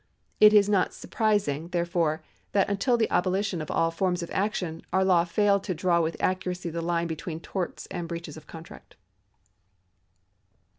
[0.39, 5.05] It is not surprising, therefore, that until the abolition of all forms of action, our
[5.05, 8.95] law failed to draw %vith accuracy the line between torts and breaches of contract.